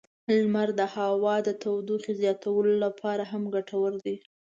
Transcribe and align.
لمر 0.37 0.69
د 0.79 0.81
هوا 0.95 1.35
د 1.47 1.49
تودوخې 1.63 2.11
زیاتولو 2.21 2.73
لپاره 2.85 3.23
هم 3.31 3.43
ګټور 3.55 3.91
دی. 4.05 4.15